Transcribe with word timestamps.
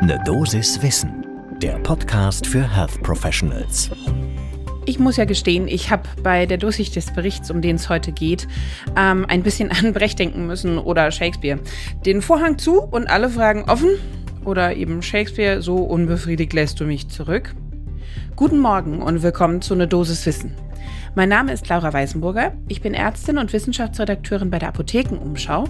Ne 0.00 0.16
Dosis 0.24 0.80
Wissen, 0.80 1.26
der 1.60 1.76
Podcast 1.80 2.46
für 2.46 2.62
Health 2.62 3.02
Professionals. 3.02 3.90
Ich 4.86 5.00
muss 5.00 5.16
ja 5.16 5.24
gestehen, 5.24 5.66
ich 5.66 5.90
habe 5.90 6.04
bei 6.22 6.46
der 6.46 6.56
Durchsicht 6.56 6.94
des 6.94 7.12
Berichts, 7.12 7.50
um 7.50 7.62
den 7.62 7.76
es 7.76 7.88
heute 7.88 8.12
geht, 8.12 8.46
ähm, 8.96 9.26
ein 9.28 9.42
bisschen 9.42 9.72
an 9.84 9.92
Brecht 9.92 10.20
denken 10.20 10.46
müssen 10.46 10.78
oder 10.78 11.10
Shakespeare. 11.10 11.58
Den 12.06 12.22
Vorhang 12.22 12.58
zu 12.58 12.80
und 12.80 13.10
alle 13.10 13.28
Fragen 13.28 13.64
offen 13.68 13.90
oder 14.44 14.76
eben 14.76 15.02
Shakespeare, 15.02 15.62
so 15.62 15.78
unbefriedigt 15.78 16.52
lässt 16.52 16.78
du 16.78 16.84
mich 16.84 17.08
zurück. 17.08 17.56
Guten 18.36 18.60
Morgen 18.60 19.02
und 19.02 19.24
willkommen 19.24 19.62
zu 19.62 19.74
Ne 19.74 19.88
Dosis 19.88 20.24
Wissen. 20.26 20.54
Mein 21.18 21.30
Name 21.30 21.52
ist 21.52 21.68
Laura 21.68 21.92
Weißenburger. 21.92 22.52
Ich 22.68 22.80
bin 22.80 22.94
Ärztin 22.94 23.38
und 23.38 23.52
Wissenschaftsredakteurin 23.52 24.52
bei 24.52 24.60
der 24.60 24.68
Apothekenumschau. 24.68 25.64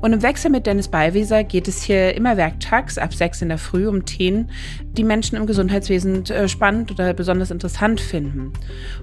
Und 0.00 0.14
im 0.14 0.22
Wechsel 0.22 0.50
mit 0.50 0.64
Dennis 0.64 0.88
Ballwieser 0.88 1.44
geht 1.44 1.68
es 1.68 1.82
hier 1.82 2.14
immer 2.14 2.38
werktags 2.38 2.96
ab 2.96 3.12
sechs 3.12 3.42
in 3.42 3.50
der 3.50 3.58
Früh 3.58 3.86
um 3.86 4.06
Themen, 4.06 4.50
die 4.96 5.04
Menschen 5.04 5.36
im 5.36 5.44
Gesundheitswesen 5.44 6.24
äh, 6.30 6.48
spannend 6.48 6.90
oder 6.90 7.12
besonders 7.12 7.50
interessant 7.50 8.00
finden. 8.00 8.54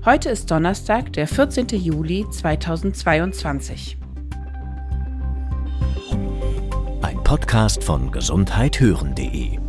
Heute 0.03 0.29
ist 0.29 0.49
Donnerstag, 0.49 1.13
der 1.13 1.27
14. 1.27 1.67
Juli 1.67 2.25
2022. 2.31 3.99
Ein 7.03 7.23
Podcast 7.23 7.83
von 7.83 8.11
gesundheithören.de 8.11 9.59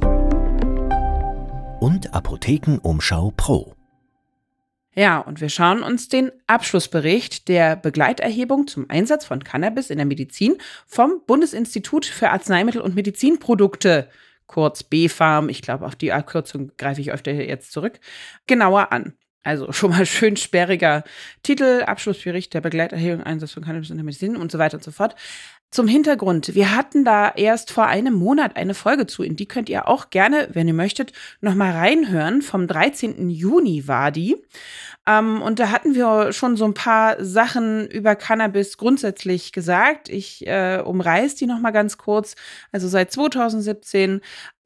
und 1.81 2.15
Apothekenumschau 2.15 3.35
Pro. 3.37 3.75
Ja, 4.95 5.19
und 5.21 5.41
wir 5.41 5.49
schauen 5.49 5.83
uns 5.83 6.09
den 6.09 6.31
Abschlussbericht 6.47 7.49
der 7.49 7.77
Begleiterhebung 7.77 8.67
zum 8.67 8.91
Einsatz 8.91 9.25
von 9.25 9.43
Cannabis 9.43 9.89
in 9.89 9.97
der 9.97 10.05
Medizin 10.07 10.57
vom 10.87 11.23
Bundesinstitut 11.27 12.05
für 12.05 12.29
Arzneimittel 12.29 12.83
und 12.83 12.95
Medizinprodukte, 12.95 14.11
kurz 14.47 14.83
BfArM, 14.83 15.49
ich 15.49 15.63
glaube, 15.63 15.87
auf 15.87 15.97
die 15.97 16.13
Abkürzung 16.13 16.73
greife 16.77 17.01
ich 17.01 17.11
öfter 17.11 17.33
jetzt 17.33 17.73
zurück, 17.73 18.01
genauer 18.47 18.93
an. 18.93 19.15
Also 19.43 19.73
schon 19.73 19.91
mal 19.91 20.05
schön 20.05 20.37
sperriger 20.37 21.05
Titel, 21.43 21.83
Abschlussbericht 21.85 22.53
der 22.53 22.61
Begleiterhebung, 22.61 23.23
Einsatz 23.23 23.53
von 23.53 23.65
Cannabis 23.65 23.89
in 23.89 23.97
der 23.97 24.05
Medizin 24.05 24.37
und 24.37 24.53
so 24.53 24.59
weiter 24.59 24.77
und 24.77 24.85
so 24.85 24.91
fort. 24.91 25.17
Zum 25.73 25.89
Hintergrund, 25.89 26.55
wir 26.55 26.77
hatten 26.77 27.03
da 27.03 27.31
erst 27.31 27.71
vor 27.71 27.87
einem 27.87 28.13
Monat 28.13 28.57
eine 28.57 28.75
Folge 28.75 29.07
zu, 29.07 29.23
in 29.23 29.37
die 29.37 29.47
könnt 29.47 29.71
ihr 29.71 29.89
auch 29.89 30.11
gerne, 30.11 30.51
wenn 30.53 30.69
ihr 30.69 30.75
möchtet, 30.75 31.15
nochmal 31.41 31.73
reinhören. 31.73 32.43
Vom 32.43 32.67
13. 32.67 33.31
Juni 33.31 33.89
war 33.89 34.11
die. 34.11 34.37
Ähm, 35.07 35.41
und 35.41 35.61
da 35.61 35.71
hatten 35.71 35.95
wir 35.95 36.35
schon 36.35 36.59
so 36.59 36.67
ein 36.67 36.75
paar 36.75 37.25
Sachen 37.25 37.89
über 37.89 38.17
Cannabis 38.17 38.77
grundsätzlich 38.77 39.53
gesagt. 39.53 40.11
Ich 40.11 40.47
äh, 40.47 40.83
umreiß 40.85 41.37
die 41.37 41.47
nochmal 41.47 41.73
ganz 41.73 41.97
kurz. 41.97 42.37
Also 42.71 42.87
seit 42.87 43.11
2017 43.11 44.21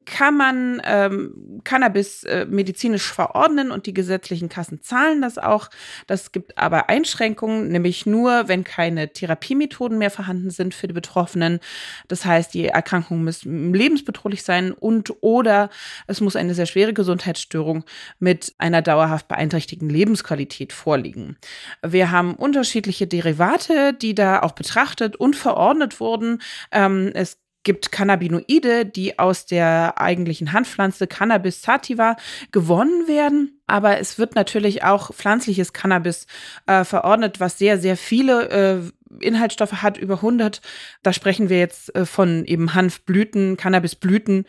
kann 0.07 0.37
man 0.37 0.81
ähm, 0.85 1.61
Cannabis 1.65 2.23
äh, 2.23 2.45
medizinisch 2.49 3.11
verordnen 3.11 3.71
und 3.71 3.85
die 3.85 3.93
gesetzlichen 3.93 4.47
Kassen 4.47 4.81
zahlen 4.81 5.21
das 5.21 5.37
auch. 5.37 5.69
Das 6.07 6.31
gibt 6.31 6.57
aber 6.57 6.89
Einschränkungen, 6.89 7.67
nämlich 7.67 8.05
nur, 8.05 8.47
wenn 8.47 8.63
keine 8.63 9.11
Therapiemethoden 9.11 9.97
mehr 9.97 10.09
vorhanden 10.09 10.49
sind 10.49 10.73
für 10.73 10.87
die 10.87 10.93
Betroffenen. 10.93 11.59
Das 12.07 12.25
heißt, 12.25 12.53
die 12.53 12.65
Erkrankung 12.65 13.25
muss 13.25 13.43
lebensbedrohlich 13.43 14.43
sein 14.43 14.71
und 14.71 15.13
oder 15.21 15.69
es 16.07 16.21
muss 16.21 16.37
eine 16.37 16.53
sehr 16.53 16.65
schwere 16.65 16.93
Gesundheitsstörung 16.93 17.83
mit 18.17 18.55
einer 18.57 18.81
dauerhaft 18.81 19.27
beeinträchtigten 19.27 19.89
Lebensqualität 19.89 20.71
vorliegen. 20.71 21.37
Wir 21.85 22.11
haben 22.11 22.33
unterschiedliche 22.35 23.07
Derivate, 23.07 23.93
die 23.93 24.15
da 24.15 24.41
auch 24.41 24.53
betrachtet 24.53 25.17
und 25.17 25.35
verordnet 25.35 25.99
wurden. 25.99 26.41
Ähm, 26.71 27.11
es 27.13 27.37
gibt 27.67 27.91
Cannabinoide, 27.91 28.85
die 28.85 29.19
aus 29.19 29.45
der 29.45 29.99
eigentlichen 29.99 30.53
Handpflanze 30.53 31.05
Cannabis 31.05 31.61
sativa 31.61 32.15
gewonnen 32.53 33.09
werden. 33.09 33.59
Aber 33.67 33.99
es 33.99 34.17
wird 34.17 34.35
natürlich 34.35 34.85
auch 34.85 35.13
pflanzliches 35.13 35.73
Cannabis 35.73 36.27
äh, 36.65 36.85
verordnet, 36.85 37.41
was 37.41 37.57
sehr, 37.57 37.77
sehr 37.77 37.97
viele 37.97 38.49
äh, 38.49 38.79
Inhaltsstoffe 39.19 39.81
hat, 39.83 39.97
über 39.97 40.15
100. 40.15 40.61
Da 41.03 41.11
sprechen 41.11 41.49
wir 41.49 41.59
jetzt 41.59 41.93
äh, 41.93 42.05
von 42.05 42.45
eben 42.45 42.73
Hanfblüten, 42.73 43.57
Cannabisblüten, 43.57 44.45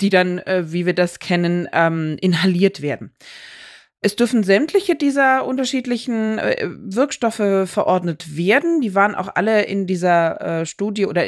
die 0.00 0.08
dann, 0.08 0.38
äh, 0.38 0.72
wie 0.72 0.86
wir 0.86 0.94
das 0.94 1.18
kennen, 1.18 1.68
ähm, 1.74 2.16
inhaliert 2.22 2.80
werden. 2.80 3.12
Es 4.00 4.16
dürfen 4.16 4.44
sämtliche 4.44 4.96
dieser 4.96 5.44
unterschiedlichen 5.44 6.38
äh, 6.38 6.70
Wirkstoffe 6.70 7.68
verordnet 7.68 8.34
werden. 8.34 8.80
Die 8.80 8.94
waren 8.94 9.14
auch 9.14 9.28
alle 9.34 9.64
in 9.64 9.86
dieser 9.86 10.60
äh, 10.62 10.66
Studie 10.66 11.04
oder 11.04 11.26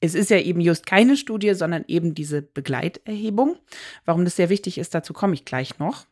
es 0.00 0.14
ist 0.14 0.30
ja 0.30 0.38
eben 0.38 0.60
just 0.60 0.86
keine 0.86 1.16
Studie, 1.16 1.54
sondern 1.54 1.84
eben 1.88 2.14
diese 2.14 2.42
Begleiterhebung. 2.42 3.56
Warum 4.04 4.24
das 4.24 4.36
sehr 4.36 4.48
wichtig 4.48 4.78
ist, 4.78 4.94
dazu 4.94 5.12
komme 5.12 5.34
ich 5.34 5.44
gleich 5.44 5.78
noch. 5.78 6.06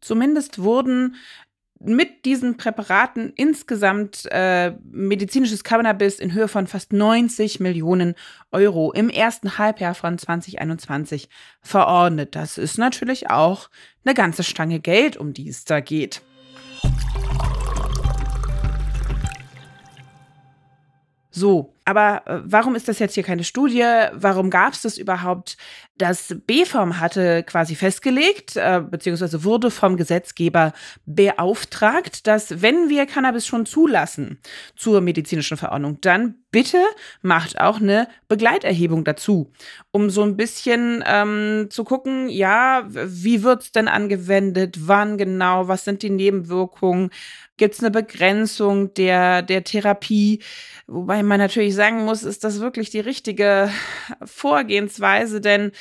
Zumindest 0.00 0.62
wurden 0.62 1.16
mit 1.82 2.26
diesen 2.26 2.58
Präparaten 2.58 3.32
insgesamt 3.36 4.26
äh, 4.30 4.72
medizinisches 4.90 5.64
Cannabis 5.64 6.18
in 6.18 6.34
Höhe 6.34 6.46
von 6.46 6.66
fast 6.66 6.92
90 6.92 7.58
Millionen 7.58 8.14
Euro 8.52 8.92
im 8.92 9.08
ersten 9.08 9.56
Halbjahr 9.56 9.94
von 9.94 10.18
2021 10.18 11.30
verordnet. 11.62 12.36
Das 12.36 12.58
ist 12.58 12.76
natürlich 12.76 13.30
auch 13.30 13.70
eine 14.04 14.14
ganze 14.14 14.42
Stange 14.42 14.80
Geld, 14.80 15.16
um 15.16 15.32
die 15.32 15.48
es 15.48 15.64
da 15.64 15.80
geht. 15.80 16.20
So, 21.30 21.74
aber 21.84 22.22
äh, 22.26 22.40
warum 22.44 22.74
ist 22.74 22.88
das 22.88 22.98
jetzt 22.98 23.14
hier 23.14 23.22
keine 23.22 23.44
Studie? 23.44 23.84
Warum 24.12 24.50
gab 24.50 24.74
es 24.74 24.82
das 24.82 24.98
überhaupt? 24.98 25.56
Das 25.96 26.34
BFOM 26.46 26.98
hatte 26.98 27.42
quasi 27.42 27.74
festgelegt, 27.74 28.56
äh, 28.56 28.80
beziehungsweise 28.80 29.44
wurde 29.44 29.70
vom 29.70 29.96
Gesetzgeber 29.96 30.72
beauftragt, 31.04 32.26
dass 32.26 32.62
wenn 32.62 32.88
wir 32.88 33.06
Cannabis 33.06 33.46
schon 33.46 33.66
zulassen 33.66 34.38
zur 34.76 35.00
medizinischen 35.00 35.56
Verordnung, 35.56 36.00
dann 36.00 36.36
bitte 36.50 36.78
macht 37.22 37.60
auch 37.60 37.80
eine 37.80 38.08
Begleiterhebung 38.28 39.04
dazu, 39.04 39.52
um 39.90 40.10
so 40.10 40.22
ein 40.22 40.36
bisschen 40.36 41.04
ähm, 41.06 41.68
zu 41.70 41.84
gucken, 41.84 42.28
ja, 42.28 42.84
wie 42.88 43.42
wird's 43.42 43.72
denn 43.72 43.88
angewendet, 43.88 44.78
wann 44.88 45.18
genau, 45.18 45.68
was 45.68 45.84
sind 45.84 46.02
die 46.02 46.10
Nebenwirkungen, 46.10 47.10
gibt 47.60 47.74
es 47.74 47.80
eine 47.80 47.90
Begrenzung 47.90 48.94
der, 48.94 49.42
der 49.42 49.64
Therapie, 49.64 50.42
wobei 50.86 51.22
man 51.22 51.38
natürlich 51.38 51.74
sagen 51.74 52.06
muss, 52.06 52.22
ist 52.22 52.42
das 52.42 52.58
wirklich 52.58 52.88
die 52.88 53.00
richtige 53.00 53.70
Vorgehensweise? 54.24 55.42
Denn 55.42 55.72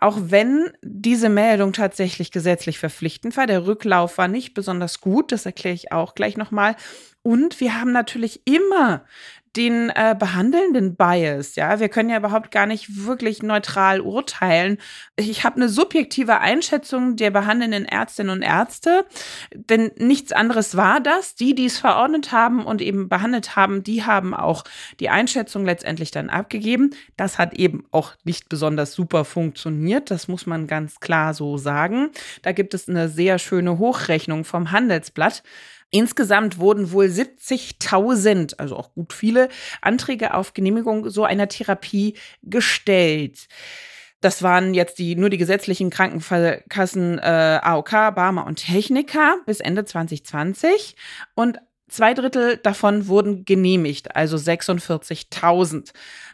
auch 0.00 0.18
wenn 0.20 0.72
diese 0.82 1.28
Meldung 1.28 1.72
tatsächlich 1.72 2.32
gesetzlich 2.32 2.80
verpflichtend 2.80 3.36
war, 3.36 3.46
der 3.46 3.68
Rücklauf 3.68 4.18
war 4.18 4.26
nicht 4.26 4.52
besonders 4.52 5.00
gut, 5.00 5.30
das 5.30 5.46
erkläre 5.46 5.76
ich 5.76 5.92
auch 5.92 6.16
gleich 6.16 6.36
nochmal. 6.36 6.74
Und 7.22 7.60
wir 7.60 7.80
haben 7.80 7.92
natürlich 7.92 8.42
immer 8.44 9.04
den 9.58 9.90
äh, 9.90 10.14
behandelnden 10.16 10.94
Bias. 10.94 11.56
Ja, 11.56 11.80
wir 11.80 11.88
können 11.88 12.10
ja 12.10 12.18
überhaupt 12.18 12.52
gar 12.52 12.66
nicht 12.66 13.04
wirklich 13.04 13.42
neutral 13.42 14.00
urteilen. 14.00 14.78
Ich 15.16 15.42
habe 15.42 15.56
eine 15.56 15.68
subjektive 15.68 16.38
Einschätzung 16.38 17.16
der 17.16 17.32
behandelnden 17.32 17.84
Ärztinnen 17.84 18.30
und 18.30 18.42
Ärzte, 18.42 19.04
denn 19.52 19.90
nichts 19.96 20.30
anderes 20.30 20.76
war 20.76 21.00
das. 21.00 21.34
Die, 21.34 21.56
die 21.56 21.66
es 21.66 21.76
verordnet 21.76 22.30
haben 22.30 22.64
und 22.64 22.80
eben 22.80 23.08
behandelt 23.08 23.56
haben, 23.56 23.82
die 23.82 24.04
haben 24.04 24.32
auch 24.32 24.62
die 25.00 25.08
Einschätzung 25.08 25.64
letztendlich 25.64 26.12
dann 26.12 26.30
abgegeben. 26.30 26.90
Das 27.16 27.38
hat 27.38 27.54
eben 27.54 27.84
auch 27.90 28.12
nicht 28.22 28.48
besonders 28.48 28.92
super 28.92 29.24
funktioniert. 29.24 30.12
Das 30.12 30.28
muss 30.28 30.46
man 30.46 30.68
ganz 30.68 31.00
klar 31.00 31.34
so 31.34 31.58
sagen. 31.58 32.10
Da 32.42 32.52
gibt 32.52 32.74
es 32.74 32.88
eine 32.88 33.08
sehr 33.08 33.40
schöne 33.40 33.78
Hochrechnung 33.78 34.44
vom 34.44 34.70
Handelsblatt. 34.70 35.42
Insgesamt 35.90 36.58
wurden 36.58 36.92
wohl 36.92 37.06
70.000, 37.06 38.58
also 38.58 38.76
auch 38.76 38.92
gut 38.92 39.12
viele, 39.12 39.48
Anträge 39.80 40.34
auf 40.34 40.52
Genehmigung 40.52 41.08
so 41.08 41.24
einer 41.24 41.48
Therapie 41.48 42.14
gestellt. 42.42 43.48
Das 44.20 44.42
waren 44.42 44.74
jetzt 44.74 44.98
die, 44.98 45.14
nur 45.14 45.30
die 45.30 45.38
gesetzlichen 45.38 45.90
Krankenkassen 45.90 47.18
äh, 47.18 47.60
AOK, 47.62 47.90
Barmer 47.90 48.46
und 48.46 48.56
Techniker 48.56 49.36
bis 49.46 49.60
Ende 49.60 49.84
2020. 49.84 50.96
Und 51.34 51.58
zwei 51.88 52.14
Drittel 52.14 52.56
davon 52.58 53.08
wurden 53.08 53.44
genehmigt, 53.44 54.14
also 54.14 54.36
46.000. 54.36 55.92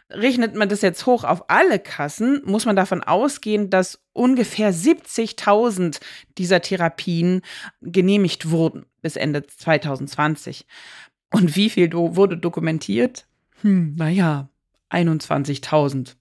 Rechnet 0.09 0.55
man 0.55 0.69
das 0.69 0.81
jetzt 0.81 1.05
hoch 1.05 1.23
auf 1.23 1.49
alle 1.49 1.79
Kassen, 1.79 2.41
muss 2.45 2.65
man 2.65 2.75
davon 2.75 3.01
ausgehen, 3.01 3.69
dass 3.69 3.99
ungefähr 4.13 4.73
70.000 4.73 5.99
dieser 6.37 6.61
Therapien 6.61 7.41
genehmigt 7.81 8.49
wurden 8.51 8.85
bis 9.01 9.15
Ende 9.15 9.45
2020. 9.45 10.67
Und 11.31 11.55
wie 11.55 11.69
viel 11.69 11.89
do 11.89 12.15
wurde 12.15 12.37
dokumentiert? 12.37 13.25
Hm, 13.61 13.95
naja, 13.95 14.49
21.000. 14.91 16.15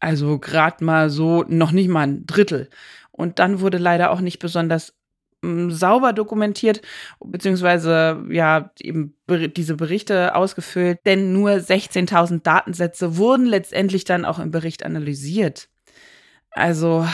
Also 0.00 0.38
gerade 0.38 0.84
mal 0.84 1.10
so 1.10 1.44
noch 1.48 1.72
nicht 1.72 1.88
mal 1.88 2.06
ein 2.06 2.26
Drittel. 2.26 2.68
Und 3.10 3.38
dann 3.38 3.60
wurde 3.60 3.78
leider 3.78 4.10
auch 4.10 4.20
nicht 4.20 4.38
besonders 4.38 4.94
sauber 5.42 6.12
dokumentiert, 6.12 6.82
beziehungsweise 7.24 8.24
ja, 8.30 8.72
eben 8.80 9.14
diese 9.28 9.76
Berichte 9.76 10.34
ausgefüllt, 10.34 10.98
denn 11.06 11.32
nur 11.32 11.52
16.000 11.52 12.42
Datensätze 12.42 13.16
wurden 13.16 13.46
letztendlich 13.46 14.04
dann 14.04 14.24
auch 14.24 14.38
im 14.38 14.50
Bericht 14.50 14.84
analysiert. 14.84 15.68
Also 16.50 17.06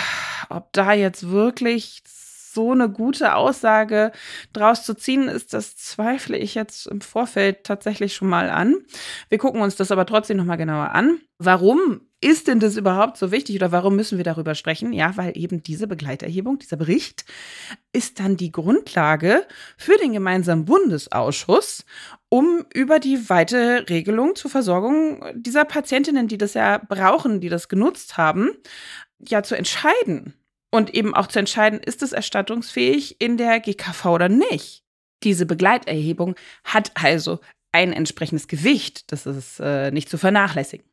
ob 0.48 0.72
da 0.72 0.92
jetzt 0.92 1.30
wirklich 1.30 2.02
so 2.54 2.72
eine 2.72 2.88
gute 2.88 3.34
Aussage 3.34 4.12
draus 4.52 4.84
zu 4.84 4.94
ziehen 4.94 5.28
ist, 5.28 5.52
das 5.52 5.76
zweifle 5.76 6.36
ich 6.38 6.54
jetzt 6.54 6.86
im 6.86 7.00
Vorfeld 7.00 7.64
tatsächlich 7.64 8.14
schon 8.14 8.28
mal 8.28 8.50
an. 8.50 8.76
Wir 9.28 9.38
gucken 9.38 9.60
uns 9.60 9.76
das 9.76 9.90
aber 9.90 10.06
trotzdem 10.06 10.36
noch 10.36 10.44
mal 10.44 10.56
genauer 10.56 10.92
an. 10.92 11.18
Warum 11.38 12.00
ist 12.20 12.48
denn 12.48 12.58
das 12.58 12.78
überhaupt 12.78 13.18
so 13.18 13.30
wichtig 13.32 13.56
oder 13.56 13.70
warum 13.70 13.96
müssen 13.96 14.16
wir 14.16 14.24
darüber 14.24 14.54
sprechen? 14.54 14.94
Ja, 14.94 15.14
weil 15.16 15.36
eben 15.36 15.62
diese 15.62 15.86
Begleiterhebung, 15.86 16.58
dieser 16.58 16.78
Bericht 16.78 17.26
ist 17.92 18.18
dann 18.18 18.38
die 18.38 18.50
Grundlage 18.50 19.46
für 19.76 19.98
den 19.98 20.14
gemeinsamen 20.14 20.64
Bundesausschuss, 20.64 21.84
um 22.30 22.64
über 22.72 22.98
die 22.98 23.28
weite 23.28 23.84
Regelung 23.90 24.36
zur 24.36 24.50
Versorgung 24.50 25.22
dieser 25.34 25.66
Patientinnen, 25.66 26.26
die 26.26 26.38
das 26.38 26.54
ja 26.54 26.78
brauchen, 26.78 27.40
die 27.40 27.50
das 27.50 27.68
genutzt 27.68 28.16
haben, 28.16 28.50
ja 29.18 29.42
zu 29.42 29.54
entscheiden 29.54 30.34
und 30.74 30.92
eben 30.92 31.14
auch 31.14 31.28
zu 31.28 31.38
entscheiden, 31.38 31.78
ist 31.78 32.02
es 32.02 32.12
erstattungsfähig 32.12 33.20
in 33.20 33.36
der 33.36 33.60
GKV 33.60 34.06
oder 34.06 34.28
nicht. 34.28 34.82
Diese 35.22 35.46
Begleiterhebung 35.46 36.34
hat 36.64 36.90
also 36.94 37.38
ein 37.70 37.92
entsprechendes 37.92 38.48
Gewicht. 38.48 39.12
Das 39.12 39.24
ist 39.24 39.60
äh, 39.60 39.92
nicht 39.92 40.08
zu 40.08 40.18
vernachlässigen. 40.18 40.84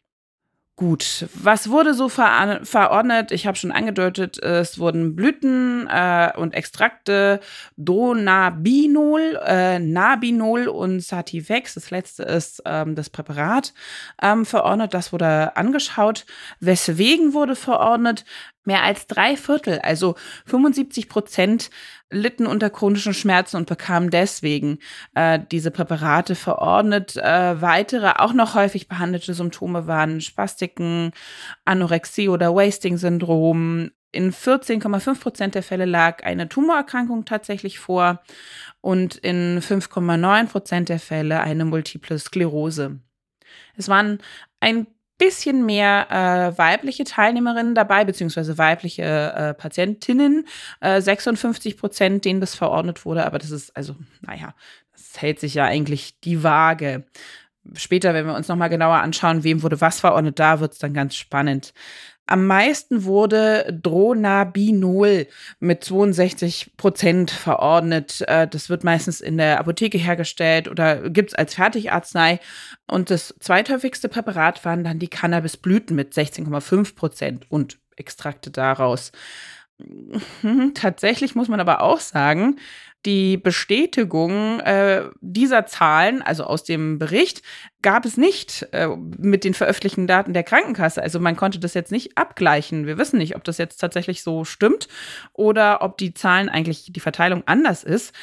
Gut, 0.76 1.28
was 1.36 1.70
wurde 1.70 1.94
so 1.94 2.10
ver 2.10 2.62
verordnet? 2.64 3.32
Ich 3.32 3.46
habe 3.46 3.58
schon 3.58 3.72
angedeutet, 3.72 4.42
es 4.42 4.80
wurden 4.80 5.16
Blüten 5.16 5.88
äh, 5.88 6.32
und 6.36 6.56
Extrakte 6.56 7.40
Donabinol, 7.76 9.40
äh, 9.46 9.78
Nabinol 9.78 10.68
und 10.68 11.02
Sativex, 11.02 11.76
das 11.76 11.92
letzte 11.92 12.24
ist 12.24 12.64
ähm, 12.66 12.96
das 12.96 13.12
Präparat, 13.12 13.74
ähm, 14.24 14.46
verordnet. 14.46 14.94
Das 14.94 15.14
wurde 15.14 15.56
angeschaut. 15.56 16.26
Weswegen 16.60 17.34
wurde 17.34 17.56
verordnet? 17.56 18.26
Mehr 18.64 18.84
als 18.84 19.08
drei 19.08 19.36
Viertel, 19.38 19.80
also 19.80 20.16
75 20.46 21.10
Prozent, 21.10 21.72
litten 22.12 22.46
unter 22.46 22.70
chronischen 22.70 23.14
Schmerzen 23.14 23.58
und 23.58 23.68
bekamen 23.68 24.12
deswegen 24.12 24.78
äh, 25.16 25.40
diese 25.52 25.72
Präparate 25.72 26.36
verordnet. 26.36 27.18
Äh, 27.18 27.60
weitere, 27.62 28.14
auch 28.18 28.34
noch 28.34 28.54
häufig 28.54 28.88
behandelte 28.88 29.34
Symptome 29.34 29.88
waren 29.88 30.22
Spastiken, 30.22 31.12
Anorexie 31.66 32.30
oder 32.30 32.54
Wasting-Syndrom. 32.54 33.90
In 34.12 34.34
14,5 34.34 35.20
Prozent 35.20 35.56
der 35.56 35.64
Fälle 35.64 35.86
lag 35.86 36.24
eine 36.24 36.50
Tumorerkrankung 36.50 37.26
tatsächlich 37.26 37.80
vor 37.80 38.22
und 38.82 39.16
in 39.16 39.60
5,9 39.62 40.48
Prozent 40.48 40.90
der 40.90 41.00
Fälle 41.00 41.40
eine 41.40 41.66
multiple 41.66 42.20
Sklerose. 42.20 43.00
Es 43.76 43.88
waren 43.88 44.20
ein 44.60 44.86
bisschen 45.22 45.68
mehr 45.68 46.08
äh, 46.10 46.58
weibliche 46.58 47.04
Teilnehmerinnen 47.04 47.76
dabei, 47.76 48.06
beziehungsweise 48.06 48.58
weibliche 48.58 49.04
äh, 49.04 49.54
Patientinnen. 49.54 50.48
Äh, 50.80 51.00
56 51.00 51.78
Prozent, 51.78 52.26
denen 52.26 52.42
das 52.42 52.56
verordnet 52.56 53.06
wurde, 53.06 53.24
aber 53.28 53.38
das 53.38 53.52
ist, 53.52 53.78
also, 53.78 53.96
naja, 54.22 54.56
das 54.92 55.22
hält 55.22 55.40
sich 55.40 55.54
ja 55.54 55.66
eigentlich 55.66 56.20
die 56.22 56.42
Waage. 56.42 57.04
Später, 57.76 58.16
wenn 58.16 58.26
wir 58.26 58.34
uns 58.34 58.48
nochmal 58.48 58.70
genauer 58.70 58.96
anschauen, 58.96 59.44
wem 59.44 59.62
wurde 59.62 59.80
was 59.80 60.00
verordnet, 60.00 60.40
da 60.40 60.60
wird 60.60 60.74
es 60.74 60.80
dann 60.80 60.96
ganz 60.96 61.16
spannend. 61.16 61.76
Am 62.32 62.48
meisten 62.48 63.04
wurde 63.04 63.78
Dronabinol 63.84 65.28
mit 65.60 65.84
62 65.84 66.78
Prozent 66.78 67.30
verordnet. 67.30 68.24
Äh, 68.26 68.48
das 68.48 68.70
wird 68.70 68.86
meistens 68.86 69.20
in 69.20 69.38
der 69.38 69.60
Apotheke 69.60 69.98
hergestellt 69.98 70.70
oder 70.70 71.10
gibt 71.10 71.32
es 71.32 71.36
als 71.36 71.56
Fertigarznei. 71.56 72.40
Und 72.88 73.10
das 73.10 73.36
zweithäufigste 73.42 74.08
Präparat 74.08 74.64
waren 74.64 74.86
dann 74.86 74.98
die 74.98 75.10
Cannabisblüten 75.10 75.94
mit 75.94 76.14
16,5 76.14 76.96
Prozent 76.96 77.52
und 77.52 77.80
Extrakte 77.98 78.50
daraus. 78.50 79.12
Tatsächlich 80.74 81.36
muss 81.36 81.50
man 81.50 81.60
aber 81.60 81.82
auch 81.82 82.00
sagen, 82.00 82.58
die 83.06 83.38
Bestätigung 83.38 84.60
äh, 84.60 85.10
dieser 85.22 85.66
Zahlen, 85.66 86.22
also 86.22 86.44
aus 86.44 86.64
dem 86.64 87.00
Bericht, 87.00 87.42
gab 87.82 88.06
es 88.06 88.16
nicht 88.16 88.68
äh, 88.74 88.88
mit 89.18 89.44
den 89.44 89.54
veröffentlichten 89.54 90.08
Daten 90.08 90.34
der 90.34 90.44
Krankenkasse. 90.44 91.02
Also 91.02 91.20
man 91.20 91.36
konnte 91.36 91.60
das 91.60 91.74
jetzt 91.74 91.92
nicht 91.92 92.18
abgleichen. 92.18 92.86
Wir 92.86 92.98
wissen 92.98 93.18
nicht, 93.18 93.36
ob 93.36 93.44
das 93.44 93.58
jetzt 93.58 93.78
tatsächlich 93.78 94.22
so 94.22 94.46
stimmt 94.46 94.88
oder 95.34 95.82
ob 95.82 95.98
die 95.98 96.14
Zahlen 96.14 96.50
eigentlich 96.50 96.92
die 96.92 97.00
Verteilung 97.00 97.44
anders 97.48 97.84
ist. 97.84 98.14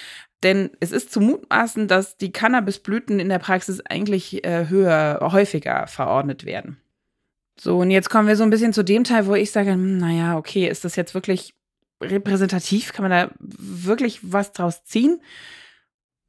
Denn 0.44 0.70
es 0.78 0.92
ist 0.92 1.12
zu 1.12 1.20
mutmaßen, 1.20 1.88
dass 1.88 2.16
die 2.16 2.30
Cannabisblüten 2.30 3.18
in 3.18 3.28
der 3.28 3.40
Praxis 3.40 3.80
eigentlich 3.80 4.44
äh, 4.44 4.68
höher, 4.68 5.18
häufiger 5.32 5.88
verordnet 5.88 6.44
werden. 6.44 6.80
So, 7.60 7.78
und 7.78 7.90
jetzt 7.90 8.08
kommen 8.08 8.28
wir 8.28 8.36
so 8.36 8.44
ein 8.44 8.50
bisschen 8.50 8.72
zu 8.72 8.84
dem 8.84 9.02
Teil, 9.02 9.26
wo 9.26 9.34
ich 9.34 9.50
sage, 9.50 9.72
hm, 9.72 9.98
naja, 9.98 10.36
okay, 10.36 10.68
ist 10.68 10.84
das 10.84 10.94
jetzt 10.94 11.14
wirklich 11.14 11.54
repräsentativ? 12.00 12.92
Kann 12.92 13.08
man 13.08 13.10
da 13.10 13.30
wirklich 13.38 14.20
was 14.22 14.52
draus 14.52 14.84
ziehen? 14.84 15.20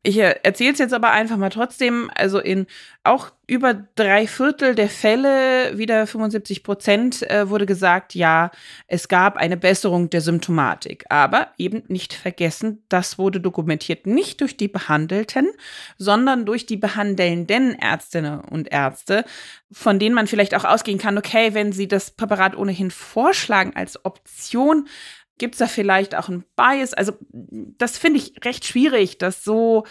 Ich 0.02 0.18
erzähle 0.18 0.72
es 0.72 0.80
jetzt 0.80 0.94
aber 0.94 1.12
einfach 1.12 1.36
mal 1.36 1.50
trotzdem. 1.50 2.10
Also 2.16 2.40
in 2.40 2.68
auch 3.04 3.32
über 3.48 3.74
drei 3.96 4.28
Viertel 4.28 4.76
der 4.76 4.88
Fälle, 4.88 5.78
wieder 5.78 6.08
75 6.08 6.64
Prozent, 6.64 7.30
äh, 7.30 7.50
wurde 7.50 7.66
gesagt, 7.66 8.16
ja, 8.16 8.52
es 8.88 9.10
gab 9.10 9.36
eine 9.36 9.58
Besserung 9.58 10.10
der 10.10 10.22
Symptomatik. 10.22 11.04
Aber 11.10 11.50
eben 11.58 11.84
nicht 11.88 12.14
vergessen, 12.14 12.84
das 12.88 13.18
wurde 13.18 13.42
dokumentiert 13.42 14.08
nicht 14.08 14.40
durch 14.40 14.56
die 14.56 14.68
Behandelten, 14.70 15.50
sondern 15.98 16.46
durch 16.46 16.66
die 16.66 16.78
behandelnden 16.78 17.74
Ärztinnen 17.74 18.40
und 18.40 18.72
Ärzte, 18.72 19.26
von 19.72 20.00
denen 20.00 20.16
man 20.16 20.28
vielleicht 20.28 20.56
auch 20.56 20.66
ausgehen 20.66 20.98
kann, 21.00 21.18
okay, 21.18 21.54
wenn 21.54 21.74
sie 21.74 21.90
das 21.90 22.12
Präparat 22.12 22.56
ohnehin 22.56 22.92
vorschlagen 22.92 23.74
als 23.76 24.06
Option, 24.06 24.88
Gibt 25.40 25.56
es 25.56 25.60
da 25.60 25.68
vielleicht 25.68 26.14
auch 26.14 26.30
ein 26.30 26.44
Bias? 26.56 26.94
Also, 26.94 27.14
das 27.32 27.98
finde 27.98 28.20
ich 28.20 28.34
recht 28.46 28.66
schwierig, 28.66 29.18
das 29.18 29.44
so 29.44 29.86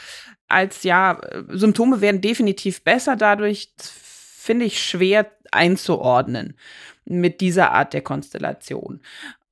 als, 0.46 0.84
ja, 0.84 1.20
Symptome 1.48 2.00
werden 2.00 2.20
definitiv 2.20 2.84
besser 2.84 3.16
dadurch, 3.16 3.72
finde 3.78 4.66
ich 4.66 4.82
schwer 4.82 5.30
einzuordnen 5.50 6.56
mit 7.04 7.40
dieser 7.40 7.72
Art 7.72 7.94
der 7.94 8.02
Konstellation. 8.02 9.00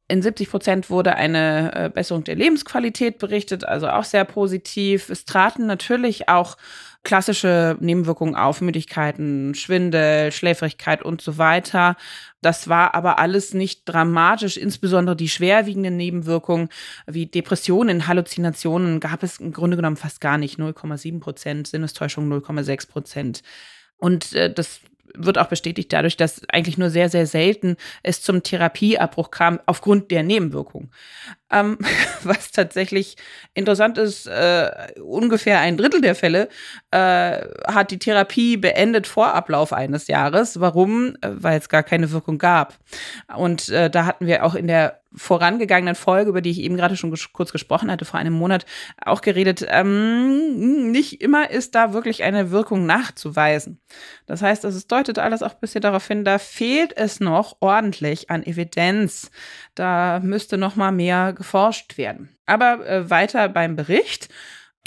In 0.09 0.23
70 0.23 0.51
Prozent 0.51 0.91
wurde 0.91 1.17
eine 1.17 1.75
äh, 1.75 1.89
Besserung 1.89 2.23
der 2.23 2.37
Lebensqualität 2.37 3.19
berichtet, 3.19 3.65
also 3.65 3.89
auch 3.89 4.05
sehr 4.05 4.25
positiv. 4.25 5.11
Es 5.11 5.25
traten 5.25 5.67
natürlich 5.67 6.29
auch 6.29 6.57
klassische 7.07 7.77
Nebenwirkungen 7.79 8.35
auf, 8.35 8.61
Müdigkeiten, 8.61 9.55
Schwindel, 9.55 10.33
Schläfrigkeit 10.33 11.05
und 11.05 11.23
so 11.23 11.39
weiter. 11.39 11.97
Das 12.43 12.69
war 12.69 12.97
aber 12.97 13.21
alles 13.21 13.55
nicht 13.55 13.83
dramatisch, 13.85 14.57
insbesondere 14.57 15.15
die 15.15 15.29
schwerwiegenden 15.29 15.97
Nebenwirkungen 15.97 16.69
wie 17.07 17.27
Depressionen, 17.27 18.09
Halluzinationen 18.09 18.99
gab 18.99 19.23
es 19.23 19.39
im 19.39 19.53
Grunde 19.53 19.77
genommen 19.77 19.97
fast 19.97 20.21
gar 20.21 20.37
nicht, 20.37 20.59
0,7 20.59 21.21
Prozent, 21.21 21.69
Sinnestäuschung 21.69 22.29
0,6 22.29 22.89
Prozent. 22.89 23.43
Und 23.99 24.33
äh, 24.33 24.53
das 24.53 24.81
wird 25.19 25.39
auch 25.39 25.49
bestätigt 25.49 25.93
dadurch, 25.93 26.17
dass 26.17 26.43
eigentlich 26.49 26.79
nur 26.79 26.91
sehr, 26.91 27.09
sehr 27.09 27.27
selten 27.27 27.77
es 28.03 28.23
zum 28.23 28.43
Therapieabbruch 28.43 29.31
kam 29.31 29.61
aufgrund 29.67 30.11
der 30.11 30.23
Nebenwirkung. 30.23 30.91
Ähm, 31.51 31.79
was 32.25 32.51
tatsächlich 32.51 33.17
interessant 33.55 33.99
ist, 33.99 34.27
äh, 34.27 34.71
ungefähr 35.01 35.61
ein 35.61 35.77
Drittel 35.77 36.01
der 36.01 36.15
Fälle 36.15 36.49
äh, 36.91 37.41
hat 37.67 37.91
die 37.91 37.99
Therapie 37.99 38.57
beendet 38.57 39.07
vor 39.07 39.35
Ablauf 39.35 39.73
eines 39.73 40.09
Jahres. 40.09 40.61
Warum? 40.61 41.17
Äh, 41.21 41.31
weil 41.33 41.59
es 41.59 41.69
gar 41.69 41.83
keine 41.83 42.11
Wirkung 42.11 42.39
gab. 42.39 42.75
Und 43.37 43.69
äh, 43.69 43.91
da 43.91 44.07
hatten 44.07 44.27
wir 44.27 44.45
auch 44.45 44.55
in 44.55 44.67
der 44.67 45.01
vorangegangenen 45.17 45.95
Folge, 45.95 46.31
über 46.31 46.41
die 46.41 46.51
ich 46.51 46.61
eben 46.61 46.77
gerade 46.77 46.97
schon 46.97 47.11
ges 47.11 47.33
kurz 47.33 47.53
gesprochen 47.53 47.91
hatte, 47.91 48.05
vor 48.05 48.21
einem 48.21 48.35
Monat 48.35 48.67
auch 49.05 49.23
geredet, 49.23 49.67
ähm, 49.69 50.91
nicht 50.91 51.21
immer 51.23 51.51
ist 51.51 51.75
da 51.75 51.93
wirklich 51.93 52.23
eine 52.23 52.51
Wirkung 52.51 52.87
nachzuweisen. 52.87 53.81
Das 54.27 54.43
heißt, 54.43 54.65
es 54.65 54.87
deutet 54.87 55.19
alles 55.19 55.43
auch 55.43 55.55
ein 55.55 55.61
bisschen 55.61 55.81
darauf 55.81 56.07
hin, 56.07 56.25
da 56.25 56.39
fehlt 56.39 56.97
es 56.97 57.21
noch 57.21 57.57
ordentlich 57.61 58.31
an 58.31 58.43
Evidenz. 58.43 59.31
Da 59.75 60.21
müsste 60.23 60.59
noch 60.59 60.77
mal 60.77 60.93
mehr 60.93 61.33
geforscht 61.33 61.99
werden. 61.99 62.37
Aber 62.47 62.87
äh, 62.87 63.11
weiter 63.11 63.49
beim 63.49 63.77
Bericht. 63.77 64.29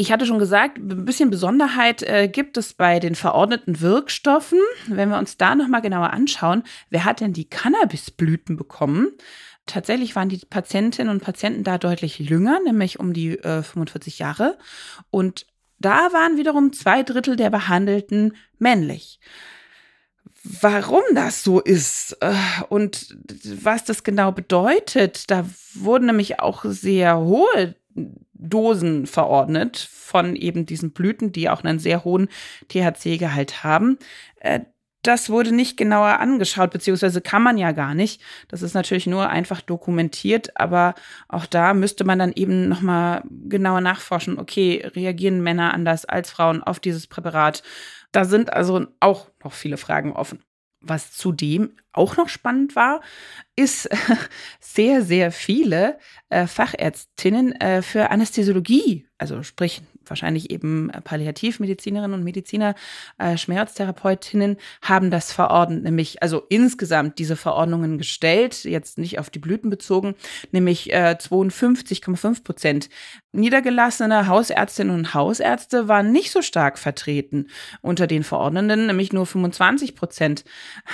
Ich 0.01 0.13
hatte 0.13 0.25
schon 0.25 0.39
gesagt, 0.39 0.77
ein 0.77 1.03
bisschen 1.03 1.29
Besonderheit 1.29 2.03
äh, 2.03 2.29
gibt 2.29 2.55
es 2.55 2.73
bei 2.73 2.99
den 2.99 3.15
verordneten 3.15 3.81
Wirkstoffen. 3.81 4.59
Wenn 4.87 5.09
wir 5.09 5.17
uns 5.17 5.35
da 5.35 5.55
noch 5.55 5.67
mal 5.67 5.81
genauer 5.81 6.11
anschauen, 6.11 6.63
wer 6.89 7.03
hat 7.03 7.19
denn 7.19 7.33
die 7.33 7.49
Cannabisblüten 7.49 8.55
bekommen? 8.55 9.09
Tatsächlich 9.69 10.15
waren 10.15 10.29
die 10.29 10.39
Patientinnen 10.49 11.13
und 11.13 11.23
Patienten 11.23 11.63
da 11.63 11.77
deutlich 11.77 12.17
jünger, 12.19 12.59
nämlich 12.65 12.99
um 12.99 13.13
die 13.13 13.37
äh, 13.37 13.61
45 13.61 14.19
Jahre. 14.19 14.57
Und 15.11 15.45
da 15.77 16.11
waren 16.11 16.37
wiederum 16.37 16.73
zwei 16.73 17.03
Drittel 17.03 17.35
der 17.35 17.49
Behandelten 17.49 18.35
männlich 18.57 19.19
warum 20.61 21.03
das 21.13 21.43
so 21.43 21.59
ist 21.59 22.17
äh, 22.21 22.33
und 22.69 23.17
was 23.43 23.83
das 23.83 24.03
genau 24.03 24.31
bedeutet. 24.31 25.29
Da 25.29 25.45
wurden 25.73 26.07
nämlich 26.07 26.39
auch 26.39 26.63
sehr 26.65 27.19
hohe 27.19 27.75
Dosen 28.33 29.05
verordnet 29.05 29.77
von 29.77 30.35
eben 30.35 30.65
diesen 30.65 30.91
Blüten, 30.91 31.31
die 31.31 31.49
auch 31.49 31.63
einen 31.63 31.79
sehr 31.79 32.03
hohen 32.03 32.29
THC-Gehalt 32.69 33.63
haben. 33.63 33.97
Äh, 34.39 34.61
das 35.01 35.29
wurde 35.29 35.53
nicht 35.53 35.77
genauer 35.77 36.19
angeschaut, 36.19 36.71
beziehungsweise 36.71 37.21
kann 37.21 37.41
man 37.41 37.57
ja 37.57 37.71
gar 37.71 37.93
nicht. 37.93 38.21
Das 38.49 38.61
ist 38.61 38.73
natürlich 38.73 39.07
nur 39.07 39.29
einfach 39.29 39.61
dokumentiert, 39.61 40.59
aber 40.59 40.95
auch 41.29 41.45
da 41.45 41.73
müsste 41.73 42.03
man 42.03 42.19
dann 42.19 42.33
eben 42.33 42.67
nochmal 42.67 43.23
genauer 43.29 43.81
nachforschen, 43.81 44.37
okay, 44.37 44.85
reagieren 44.95 45.41
Männer 45.41 45.73
anders 45.73 46.05
als 46.05 46.31
Frauen 46.31 46.63
auf 46.63 46.79
dieses 46.79 47.07
Präparat? 47.07 47.63
Da 48.11 48.25
sind 48.25 48.51
also 48.51 48.87
auch 48.99 49.29
noch 49.43 49.53
viele 49.53 49.77
Fragen 49.77 50.13
offen. 50.13 50.43
Was 50.81 51.11
zudem 51.11 51.75
auch 51.91 52.15
noch 52.15 52.29
spannend 52.29 52.75
war, 52.75 53.01
ist 53.55 53.89
sehr, 54.59 55.01
sehr 55.01 55.31
viele 55.31 55.97
äh, 56.29 56.47
Fachärztinnen 56.47 57.53
äh, 57.53 57.81
für 57.81 58.11
Anästhesiologie, 58.11 59.07
also 59.17 59.43
sprich 59.43 59.81
wahrscheinlich 60.09 60.51
eben 60.51 60.89
äh, 60.89 61.01
Palliativmedizinerinnen 61.01 62.19
und 62.19 62.23
Mediziner, 62.23 62.75
äh, 63.17 63.37
Schmerztherapeutinnen 63.37 64.57
haben 64.81 65.11
das 65.11 65.31
verordnet, 65.31 65.83
nämlich 65.83 66.21
also 66.21 66.43
insgesamt 66.49 67.19
diese 67.19 67.35
Verordnungen 67.35 67.97
gestellt, 67.97 68.63
jetzt 68.63 68.97
nicht 68.97 69.19
auf 69.19 69.29
die 69.29 69.39
Blüten 69.39 69.69
bezogen, 69.69 70.15
nämlich 70.51 70.91
äh, 70.91 71.15
52,5 71.19 72.43
Prozent. 72.43 72.89
Niedergelassene 73.31 74.27
Hausärztinnen 74.27 74.95
und 74.95 75.13
Hausärzte 75.13 75.87
waren 75.87 76.11
nicht 76.11 76.31
so 76.31 76.41
stark 76.41 76.79
vertreten 76.79 77.47
unter 77.81 78.07
den 78.07 78.23
Verordnenden, 78.23 78.87
nämlich 78.87 79.13
nur 79.13 79.25
25 79.25 79.95
Prozent. 79.95 80.43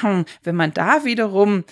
Hm, 0.02 0.26
wenn 0.44 0.56
man 0.56 0.74
da 0.74 1.06
wiederum 1.06 1.64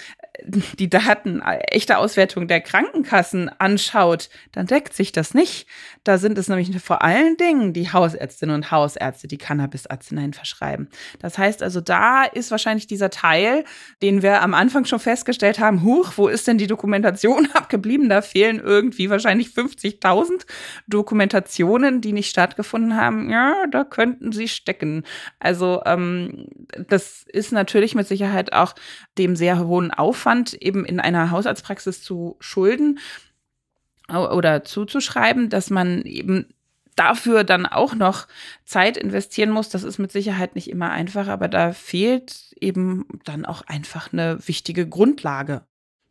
die 0.41 0.89
Daten, 0.89 1.41
echte 1.41 1.97
Auswertung 1.97 2.47
der 2.47 2.59
Krankenkassen 2.59 3.49
anschaut, 3.59 4.29
dann 4.51 4.65
deckt 4.65 4.93
sich 4.93 5.11
das 5.11 5.33
nicht. 5.33 5.67
Da 6.03 6.17
sind 6.17 6.37
es 6.37 6.47
nämlich 6.47 6.75
vor 6.81 7.03
allen 7.03 7.37
Dingen 7.37 7.71
die 7.71 7.91
Hausärztinnen 7.91 8.55
und 8.55 8.71
Hausärzte, 8.71 9.27
die 9.27 9.37
Cannabis-Arzneien 9.37 10.33
verschreiben. 10.33 10.89
Das 11.19 11.37
heißt 11.37 11.61
also, 11.61 11.81
da 11.81 12.23
ist 12.23 12.49
wahrscheinlich 12.49 12.87
dieser 12.87 13.11
Teil, 13.11 13.63
den 14.01 14.23
wir 14.23 14.41
am 14.41 14.55
Anfang 14.55 14.85
schon 14.85 14.99
festgestellt 14.99 15.59
haben, 15.59 15.83
huch, 15.83 16.13
wo 16.15 16.27
ist 16.27 16.47
denn 16.47 16.57
die 16.57 16.67
Dokumentation 16.67 17.47
abgeblieben? 17.53 18.09
Da 18.09 18.21
fehlen 18.23 18.59
irgendwie 18.59 19.11
wahrscheinlich 19.11 19.49
50.000 19.49 20.45
Dokumentationen, 20.87 22.01
die 22.01 22.11
nicht 22.11 22.31
stattgefunden 22.31 22.97
haben. 22.97 23.29
Ja, 23.29 23.53
da 23.69 23.83
könnten 23.83 24.31
sie 24.31 24.47
stecken. 24.47 25.03
Also 25.39 25.83
ähm, 25.85 26.47
das 26.87 27.23
ist 27.27 27.51
natürlich 27.51 27.93
mit 27.93 28.07
Sicherheit 28.07 28.51
auch 28.51 28.73
dem 29.19 29.35
sehr 29.35 29.59
hohen 29.59 29.91
Aufwand 29.91 30.22
Aufwand 30.23 30.53
eben 30.53 30.85
in 30.85 31.01
einer 31.01 31.31
Hausarztpraxis 31.31 32.01
zu 32.01 32.37
schulden 32.39 32.99
oder 34.09 34.63
zuzuschreiben, 34.63 35.49
dass 35.49 35.69
man 35.69 36.03
eben 36.03 36.45
dafür 36.95 37.43
dann 37.43 37.65
auch 37.65 37.95
noch 37.95 38.27
Zeit 38.63 38.95
investieren 38.95 39.49
muss. 39.49 39.69
Das 39.69 39.83
ist 39.83 39.97
mit 39.97 40.11
Sicherheit 40.11 40.55
nicht 40.55 40.69
immer 40.69 40.91
einfach, 40.91 41.27
aber 41.27 41.47
da 41.49 41.73
fehlt 41.73 42.53
eben 42.59 43.05
dann 43.25 43.45
auch 43.45 43.63
einfach 43.63 44.13
eine 44.13 44.37
wichtige 44.47 44.87
Grundlage. 44.87 45.63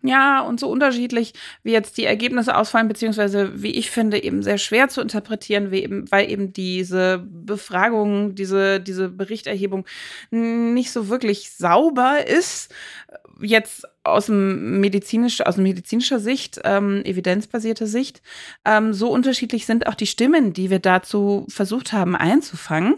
Ja, 0.05 0.41
und 0.41 0.59
so 0.59 0.69
unterschiedlich, 0.69 1.33
wie 1.63 1.71
jetzt 1.71 1.97
die 1.97 2.05
Ergebnisse 2.05 2.57
ausfallen, 2.57 2.89
beziehungsweise 2.89 3.63
wie 3.63 3.71
ich 3.71 3.89
finde, 3.93 4.23
eben 4.23 4.43
sehr 4.43 4.59
schwer 4.59 4.89
zu 4.89 5.01
interpretieren, 5.01 5.73
eben, 5.73 6.11
weil 6.11 6.29
eben 6.29 6.53
diese 6.53 7.25
Befragung, 7.25 8.35
diese, 8.35 8.81
diese 8.81 9.09
Berichterhebung 9.09 9.87
nicht 10.31 10.91
so 10.91 11.09
wirklich 11.09 11.53
sauber 11.53 12.27
ist. 12.27 12.75
Jetzt 13.41 13.87
aus 14.05 14.27
dem 14.27 14.81
medizinisch, 14.81 15.41
aus 15.41 15.57
medizinischer 15.57 16.19
Sicht, 16.19 16.61
ähm, 16.65 17.03
evidenzbasierter 17.05 17.87
Sicht, 17.87 18.23
ähm, 18.65 18.93
so 18.93 19.11
unterschiedlich 19.11 19.67
sind 19.67 19.87
auch 19.87 19.95
die 19.95 20.07
Stimmen, 20.07 20.53
die 20.53 20.71
wir 20.71 20.79
dazu 20.79 21.47
versucht 21.49 21.93
haben 21.93 22.17
einzufangen. 22.17 22.97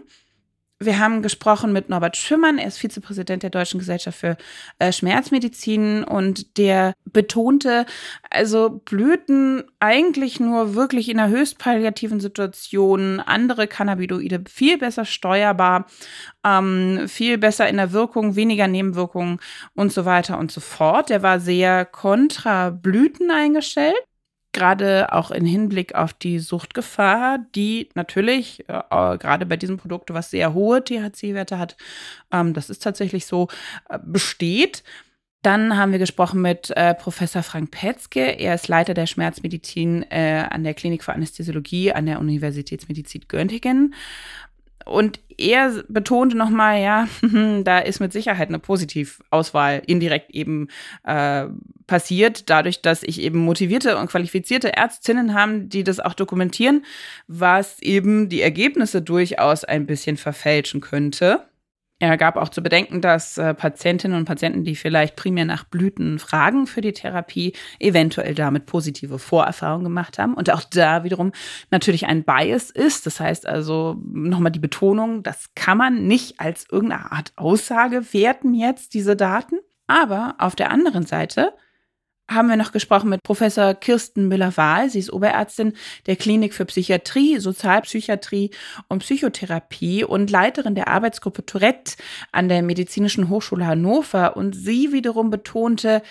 Wir 0.81 0.99
haben 0.99 1.23
gesprochen 1.23 1.73
mit 1.73 1.89
Norbert 1.89 2.17
Schimmern, 2.17 2.59
er 2.59 2.67
ist 2.67 2.79
Vizepräsident 2.79 3.45
der 3.45 3.51
Deutschen 3.51 3.79
Gesellschaft 3.79 4.19
für 4.19 4.37
äh, 4.81 4.91
Schmerzmedizin 4.93 6.03
und 6.03 6.59
der 6.59 6.95
betonte, 7.05 7.87
also 8.29 8.81
Blüten 8.85 9.63
eigentlich 9.79 10.41
nur 10.41 10.75
wirklich 10.75 11.09
in 11.09 11.21
einer 11.21 11.33
höchst 11.33 11.59
palliativen 11.59 12.19
Situation, 12.19 13.21
andere 13.21 13.69
Cannabinoide 13.69 14.43
viel 14.49 14.77
besser 14.77 15.05
steuerbar, 15.05 15.87
ähm, 16.45 17.05
viel 17.07 17.39
besser 17.39 17.69
in 17.69 17.77
der 17.77 17.93
Wirkung, 17.93 18.35
weniger 18.35 18.67
Nebenwirkungen 18.67 19.39
und 19.75 19.93
so 19.93 20.05
weiter 20.05 20.39
und 20.39 20.51
so 20.51 20.61
fort. 20.61 21.09
Der 21.09 21.23
war 21.23 21.39
sehr 21.39 21.85
kontra 21.85 22.71
Blüten 22.71 23.31
eingestellt 23.31 23.95
gerade 24.55 25.13
auch 25.13 25.31
im 25.31 25.45
Hinblick 25.45 25.95
auf 25.95 26.15
die 26.15 26.39
Suchtgefahr, 26.39 27.39
die 27.55 27.91
natürlich 27.95 28.65
äh, 28.69 29.19
gerade 29.19 29.45
bei 29.45 29.59
diesem 29.59 29.77
Produkt, 29.77 30.15
was 30.15 30.31
sehr 30.31 30.55
hohe 30.55 30.83
THC-Werte 30.83 31.59
hat, 31.59 31.77
ähm, 32.33 32.55
das 32.55 32.71
ist 32.71 32.83
tatsächlich 32.83 33.27
so, 33.27 33.49
äh, 33.91 33.99
besteht. 34.03 34.83
Dann 35.43 35.77
haben 35.77 35.93
wir 35.93 35.99
gesprochen 35.99 36.41
mit 36.41 36.71
äh, 36.71 36.95
Professor 36.95 37.43
Frank 37.43 37.71
Petzke. 37.71 38.21
Er 38.21 38.55
ist 38.55 38.69
Leiter 38.69 38.95
der 38.95 39.07
Schmerzmedizin 39.07 40.03
äh, 40.11 40.47
an 40.49 40.65
der 40.65 40.73
Klinik 40.73 41.05
für 41.05 41.13
Anästhesiologie 41.13 41.93
an 41.93 42.07
der 42.07 42.19
Universitätsmedizin 42.19 43.27
Göttingen. 43.29 43.95
Und 44.85 45.21
er 45.37 45.83
betonte 45.89 46.37
nochmal, 46.37 46.81
ja, 46.81 47.09
da 47.65 47.79
ist 47.79 48.01
mit 48.01 48.13
Sicherheit 48.13 48.49
eine 48.49 48.59
Positivauswahl 48.59 49.83
indirekt 49.87 50.31
eben 50.31 50.69
äh, 51.05 51.47
passiert, 51.87 52.51
dadurch, 52.51 52.83
dass 52.83 53.03
ich 53.03 53.21
eben 53.21 53.39
motivierte 53.39 53.97
und 53.99 54.11
qualifizierte 54.11 54.77
Ärztinnen 54.77 55.35
haben, 55.35 55.69
die 55.69 55.85
das 55.85 56.01
auch 56.01 56.15
dokumentieren, 56.15 56.85
was 57.27 57.81
eben 57.83 58.29
die 58.29 58.43
Ergebnisse 58.43 59.03
durchaus 59.03 59.65
ein 59.65 59.87
bisschen 59.87 60.17
verfälschen 60.17 60.81
könnte. 60.81 61.43
Er 62.05 62.19
gab 62.19 62.37
auch 62.37 62.51
zu 62.51 62.63
bedenken, 62.63 63.01
dass 63.01 63.39
äh, 63.39 63.55
Patientinnen 63.55 64.19
und 64.19 64.27
Patienten, 64.27 64.63
die 64.63 64.77
vielleicht 64.77 65.17
primär 65.17 65.47
nach 65.47 65.65
Blüten 65.65 66.19
fragen 66.19 66.67
für 66.67 66.83
die 66.83 66.93
Therapie, 66.93 67.55
eventuell 67.81 68.35
damit 68.35 68.67
positive 68.67 69.19
Vorerfahrungen 69.19 69.85
gemacht 69.85 70.19
haben. 70.19 70.35
Und 70.35 70.51
auch 70.51 70.65
da 70.65 71.03
wiederum 71.05 71.33
natürlich 71.71 72.07
ein 72.07 72.23
Bias 72.23 72.71
ist. 72.71 73.07
Das 73.07 73.21
heißt 73.21 73.47
also 73.47 73.97
nochmal 74.05 74.53
die 74.53 74.59
Betonung, 74.59 75.23
das 75.23 75.55
kann 75.55 75.79
man 75.79 76.07
nicht 76.07 76.41
als 76.41 76.67
irgendeine 76.71 77.11
Art 77.11 77.33
Aussage 77.37 78.13
werten 78.13 78.53
jetzt, 78.53 78.93
diese 78.93 79.17
Daten. 79.17 79.57
Aber 79.87 80.35
auf 80.37 80.55
der 80.55 80.71
anderen 80.71 81.07
Seite 81.07 81.55
haben 82.29 82.49
wir 82.49 82.57
noch 82.57 82.73
gesprochen 82.73 83.11
mit 83.11 83.23
Professor 83.23 83.75
Kirsten 83.75 84.29
Müller-Wahl. 84.29 84.89
Sie 84.89 84.99
ist 84.99 85.13
Oberärztin 85.13 85.75
der 86.07 86.17
Klinik 86.17 86.55
für 86.55 86.65
Psychiatrie, 86.65 87.39
Sozialpsychiatrie 87.39 88.51
und 88.89 89.01
Psychotherapie 89.01 90.05
und 90.05 90.31
Leiterin 90.31 90.75
der 90.75 90.89
Arbeitsgruppe 90.89 91.45
Tourette 91.45 91.97
an 92.33 92.49
der 92.49 92.63
Medizinischen 92.63 93.29
Hochschule 93.29 93.67
Hannover. 93.67 94.37
Und 94.37 94.55
sie 94.55 94.93
wiederum 94.93 95.31
betonte, 95.31 96.03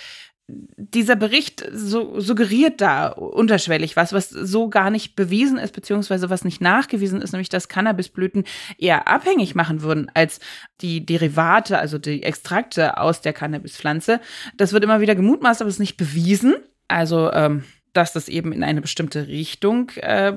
dieser 0.77 1.15
Bericht 1.15 1.65
so, 1.71 2.19
suggeriert 2.19 2.81
da 2.81 3.07
unterschwellig 3.07 3.95
was, 3.95 4.13
was 4.13 4.29
so 4.29 4.69
gar 4.69 4.89
nicht 4.89 5.15
bewiesen 5.15 5.57
ist, 5.57 5.73
beziehungsweise 5.73 6.29
was 6.29 6.45
nicht 6.45 6.61
nachgewiesen 6.61 7.21
ist, 7.21 7.31
nämlich 7.31 7.49
dass 7.49 7.67
Cannabisblüten 7.67 8.43
eher 8.77 9.07
abhängig 9.07 9.55
machen 9.55 9.81
würden 9.81 10.11
als 10.13 10.39
die 10.81 11.05
Derivate, 11.05 11.77
also 11.77 11.97
die 11.97 12.23
Extrakte 12.23 12.97
aus 12.97 13.21
der 13.21 13.33
Cannabispflanze. 13.33 14.19
Das 14.57 14.73
wird 14.73 14.83
immer 14.83 15.01
wieder 15.01 15.15
gemutmaßt, 15.15 15.61
aber 15.61 15.69
es 15.69 15.75
ist 15.75 15.79
nicht 15.79 15.97
bewiesen. 15.97 16.55
Also, 16.87 17.31
ähm, 17.31 17.63
dass 17.93 18.13
das 18.13 18.27
eben 18.27 18.51
in 18.51 18.63
eine 18.63 18.81
bestimmte 18.81 19.27
Richtung 19.27 19.89
äh, 19.97 20.33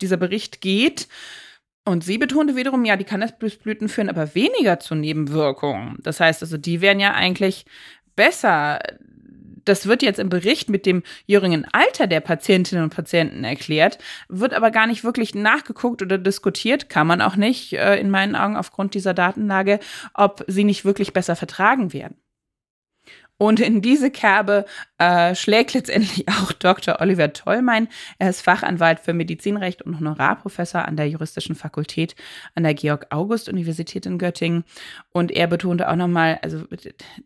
dieser 0.00 0.16
Bericht 0.16 0.60
geht. 0.60 1.08
Und 1.84 2.04
sie 2.04 2.18
betonte 2.18 2.56
wiederum, 2.56 2.84
ja, 2.84 2.96
die 2.96 3.04
Cannabisblüten 3.04 3.88
führen 3.88 4.10
aber 4.10 4.34
weniger 4.34 4.78
zu 4.78 4.94
Nebenwirkungen. 4.94 5.96
Das 6.02 6.20
heißt 6.20 6.42
also, 6.42 6.58
die 6.58 6.80
wären 6.80 7.00
ja 7.00 7.14
eigentlich 7.14 7.64
besser 8.14 8.80
das 9.68 9.86
wird 9.86 10.02
jetzt 10.02 10.18
im 10.18 10.28
Bericht 10.28 10.70
mit 10.70 10.86
dem 10.86 11.02
jüngeren 11.26 11.66
Alter 11.72 12.06
der 12.06 12.20
Patientinnen 12.20 12.84
und 12.84 12.94
Patienten 12.94 13.44
erklärt, 13.44 13.98
wird 14.28 14.54
aber 14.54 14.70
gar 14.70 14.86
nicht 14.86 15.04
wirklich 15.04 15.34
nachgeguckt 15.34 16.02
oder 16.02 16.18
diskutiert, 16.18 16.88
kann 16.88 17.06
man 17.06 17.20
auch 17.20 17.36
nicht, 17.36 17.72
äh, 17.74 17.96
in 17.96 18.10
meinen 18.10 18.34
Augen 18.34 18.56
aufgrund 18.56 18.94
dieser 18.94 19.14
Datenlage, 19.14 19.80
ob 20.14 20.44
sie 20.46 20.64
nicht 20.64 20.84
wirklich 20.84 21.12
besser 21.12 21.36
vertragen 21.36 21.92
werden. 21.92 22.16
Und 23.38 23.60
in 23.60 23.80
diese 23.80 24.10
Kerbe 24.10 24.66
äh, 24.98 25.34
schlägt 25.34 25.72
letztendlich 25.72 26.28
auch 26.42 26.52
Dr. 26.52 27.00
Oliver 27.00 27.32
Tollmein. 27.32 27.88
Er 28.18 28.30
ist 28.30 28.42
Fachanwalt 28.42 29.00
für 29.00 29.14
Medizinrecht 29.14 29.82
und 29.82 29.98
Honorarprofessor 29.98 30.84
an 30.84 30.96
der 30.96 31.08
Juristischen 31.08 31.54
Fakultät 31.54 32.16
an 32.56 32.64
der 32.64 32.74
Georg-August-Universität 32.74 34.06
in 34.06 34.18
Göttingen. 34.18 34.64
Und 35.12 35.30
er 35.30 35.46
betonte 35.46 35.88
auch 35.88 35.96
nochmal, 35.96 36.40
also 36.42 36.64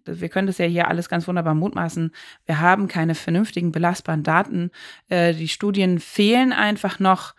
wir 0.05 0.29
können 0.29 0.47
das 0.47 0.59
ja 0.59 0.67
hier 0.67 0.89
alles 0.89 1.09
ganz 1.09 1.27
wunderbar 1.27 1.55
mutmaßen, 1.55 2.13
wir 2.45 2.61
haben 2.61 2.89
keine 2.89 3.15
vernünftigen 3.15 3.73
belastbaren 3.73 4.23
Daten. 4.23 4.71
Äh, 5.09 5.33
die 5.35 5.49
Studien 5.49 5.99
fehlen 5.99 6.53
einfach 6.53 6.99
noch. 6.99 7.35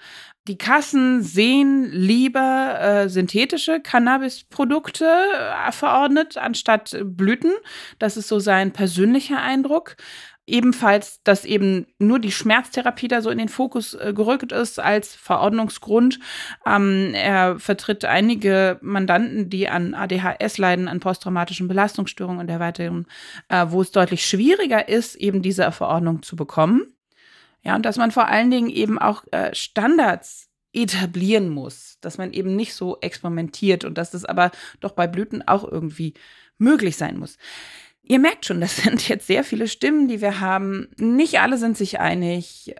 Die 0.50 0.58
Kassen 0.58 1.24
sehen 1.24 1.90
lieber 1.94 2.78
äh, 2.82 3.10
synthetische 3.10 3.80
Cannabisprodukte 3.80 5.06
äh, 5.06 5.72
verordnet 5.72 6.38
anstatt 6.38 6.98
Blüten. 7.02 7.54
Das 7.98 8.18
ist 8.18 8.28
so 8.28 8.40
sein 8.40 8.74
persönlicher 8.74 9.42
Eindruck. 9.42 9.96
Ebenfalls, 10.46 11.24
dass 11.24 11.46
eben 11.46 11.88
nur 12.00 12.20
die 12.20 12.34
Schmerztherapie 12.34 13.08
da 13.08 13.22
so 13.22 13.30
in 13.30 13.38
den 13.38 13.48
Fokus 13.48 13.94
äh, 13.94 14.12
gerückt 14.14 14.52
ist 14.52 14.78
als 14.82 15.16
Verordnungsgrund. 15.16 16.20
Ähm, 16.66 17.14
er 17.14 17.58
vertritt 17.58 18.04
einige 18.04 18.80
Mandanten, 18.82 19.50
die 19.50 19.70
an 19.70 19.94
ADHS 19.94 20.58
leiden, 20.58 20.90
an 20.90 21.00
posttraumatischen 21.00 21.70
Belastungsstörungen 21.70 22.42
und 22.42 22.48
derweiteren, 22.48 23.08
äh, 23.48 23.68
wo 23.70 23.82
es 23.82 23.92
deutlich 23.92 24.26
schwieriger 24.26 24.90
ist, 24.90 25.16
eben 25.16 25.42
diese 25.42 25.72
Verordnung 25.72 26.22
zu 26.22 26.36
bekommen. 26.36 26.93
Ja, 27.64 27.76
und 27.76 27.86
dass 27.86 27.98
man 27.98 28.12
vor 28.12 28.28
allen 28.28 28.52
Dingen 28.52 28.70
eben 28.70 29.00
auch 29.00 29.24
äh, 29.32 29.54
Standards 29.56 30.50
etablieren 30.74 31.50
muss, 31.50 31.98
dass 32.02 32.18
man 32.18 32.34
eben 32.34 32.56
nicht 32.56 32.74
so 32.74 32.98
experimentiert 33.00 33.86
und 33.86 33.98
dass 33.98 34.12
das 34.12 34.26
aber 34.26 34.52
doch 34.80 34.92
bei 34.92 35.08
Blüten 35.08 35.48
auch 35.48 35.64
irgendwie 35.64 36.14
möglich 36.58 36.98
sein 36.98 37.18
muss. 37.18 37.38
Ihr 38.02 38.20
merkt 38.20 38.46
schon, 38.46 38.60
das 38.60 38.78
sind 38.84 39.08
jetzt 39.08 39.28
sehr 39.28 39.44
viele 39.44 39.68
Stimmen, 39.68 40.08
die 40.08 40.22
wir 40.22 40.40
haben. 40.40 40.90
Nicht 40.98 41.40
alle 41.40 41.58
sind 41.58 41.78
sich 41.78 42.00
einig. 42.00 42.76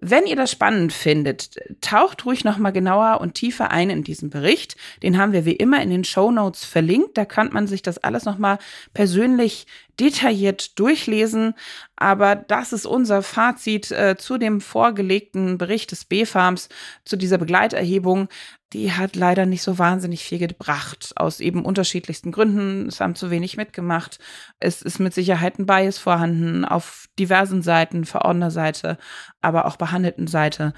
Wenn 0.00 0.26
ihr 0.26 0.36
das 0.36 0.50
spannend 0.50 0.92
findet, 0.92 1.56
taucht 1.80 2.26
ruhig 2.26 2.44
noch 2.44 2.58
mal 2.58 2.72
genauer 2.72 3.20
und 3.20 3.34
tiefer 3.34 3.70
ein 3.70 3.90
in 3.90 4.02
diesen 4.02 4.28
Bericht. 4.28 4.76
Den 5.02 5.18
haben 5.18 5.32
wir 5.32 5.44
wie 5.44 5.52
immer 5.52 5.80
in 5.82 5.90
den 5.90 6.04
Show 6.04 6.30
Notes 6.30 6.64
verlinkt. 6.64 7.16
Da 7.16 7.24
kann 7.24 7.52
man 7.52 7.66
sich 7.66 7.80
das 7.80 7.98
alles 7.98 8.24
noch 8.24 8.38
mal 8.38 8.58
persönlich 8.92 9.66
detailliert 10.00 10.78
durchlesen. 10.78 11.54
Aber 11.96 12.34
das 12.34 12.72
ist 12.72 12.86
unser 12.86 13.22
Fazit 13.22 13.92
äh, 13.92 14.16
zu 14.18 14.36
dem 14.36 14.60
vorgelegten 14.60 15.58
Bericht 15.58 15.92
des 15.92 16.04
B-Farms, 16.04 16.68
zu 17.04 17.16
dieser 17.16 17.38
Begleiterhebung. 17.38 18.28
Die 18.74 18.90
hat 18.90 19.14
leider 19.14 19.46
nicht 19.46 19.62
so 19.62 19.78
wahnsinnig 19.78 20.24
viel 20.24 20.40
gebracht, 20.40 21.12
aus 21.14 21.38
eben 21.38 21.64
unterschiedlichsten 21.64 22.32
Gründen. 22.32 22.88
Es 22.88 23.00
haben 23.00 23.14
zu 23.14 23.30
wenig 23.30 23.56
mitgemacht. 23.56 24.18
Es 24.58 24.82
ist 24.82 24.98
mit 24.98 25.14
Sicherheit 25.14 25.60
ein 25.60 25.66
Bias 25.66 25.98
vorhanden 25.98 26.64
auf 26.64 27.06
diversen 27.16 27.62
Seiten, 27.62 28.04
Verordnerseite, 28.04 28.98
aber 29.40 29.66
auch 29.66 29.76
behandelten 29.76 30.26
Seite. 30.26 30.74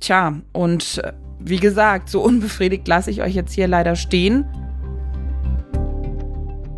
Tja, 0.00 0.40
und 0.52 0.98
äh, 1.04 1.12
wie 1.38 1.58
gesagt, 1.58 2.08
so 2.08 2.20
unbefriedigt 2.20 2.88
lasse 2.88 3.12
ich 3.12 3.22
euch 3.22 3.34
jetzt 3.36 3.52
hier 3.52 3.68
leider 3.68 3.94
stehen. 3.94 4.44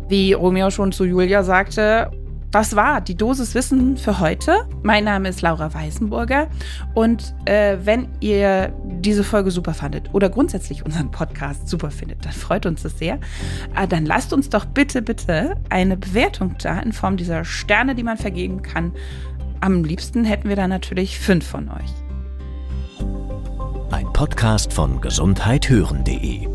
Wie 0.07 0.33
Romeo 0.33 0.69
schon 0.69 0.91
zu 0.91 1.03
Julia 1.03 1.41
sagte, 1.41 2.11
das 2.53 2.75
war 2.75 3.01
die 3.01 3.17
Dosis 3.17 3.55
Wissen 3.55 3.97
für 3.97 4.19
heute. 4.19 4.67
Mein 4.83 5.05
Name 5.05 5.27
ist 5.27 5.41
Laura 5.41 5.73
Weißenburger 5.73 6.47
und 6.93 7.33
äh, 7.45 7.77
wenn 7.81 8.07
ihr 8.19 8.71
diese 8.85 9.23
Folge 9.23 9.49
super 9.49 9.73
fandet 9.73 10.13
oder 10.13 10.29
grundsätzlich 10.29 10.85
unseren 10.85 11.09
Podcast 11.09 11.67
super 11.67 11.89
findet, 11.89 12.23
dann 12.23 12.31
freut 12.31 12.67
uns 12.67 12.83
das 12.83 12.99
sehr. 12.99 13.19
Äh, 13.75 13.87
dann 13.87 14.05
lasst 14.05 14.33
uns 14.33 14.49
doch 14.49 14.65
bitte, 14.65 15.01
bitte 15.01 15.55
eine 15.69 15.97
Bewertung 15.97 16.55
da 16.61 16.79
in 16.79 16.93
Form 16.93 17.17
dieser 17.17 17.43
Sterne, 17.43 17.95
die 17.95 18.03
man 18.03 18.17
vergeben 18.17 18.61
kann. 18.61 18.93
Am 19.59 19.83
liebsten 19.83 20.23
hätten 20.23 20.47
wir 20.47 20.55
da 20.55 20.67
natürlich 20.67 21.19
fünf 21.19 21.47
von 21.47 21.69
euch. 21.69 21.91
Ein 23.91 24.13
Podcast 24.13 24.71
von 24.71 25.01
gesundheithören.de 25.01 26.47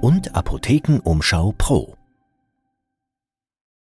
und 0.00 0.34
Apothekenumschau 0.34 1.54
Pro. 1.56 1.94